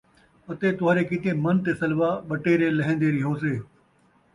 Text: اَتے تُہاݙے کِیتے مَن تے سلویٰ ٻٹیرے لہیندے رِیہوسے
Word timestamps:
اَتے 0.49 0.67
تُہاݙے 0.77 1.03
کِیتے 1.09 1.31
مَن 1.43 1.57
تے 1.63 1.71
سلویٰ 1.79 2.11
ٻٹیرے 2.27 2.67
لہیندے 2.77 3.07
رِیہوسے 3.13 3.53